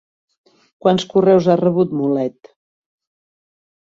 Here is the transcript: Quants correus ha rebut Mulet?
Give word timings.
Quants 0.85 1.05
correus 1.11 1.49
ha 1.55 1.59
rebut 1.61 1.95
Mulet? 1.99 2.53